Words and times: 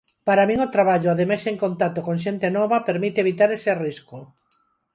Para 0.27 0.47
min 0.49 0.59
o 0.65 0.71
traballo, 0.75 1.09
ademais 1.11 1.43
en 1.45 1.57
contacto 1.63 1.99
con 2.07 2.17
xente 2.23 2.47
nova, 2.57 2.85
permite 2.89 3.19
evitar 3.21 3.49
ese 3.57 3.71
risco. 3.85 4.17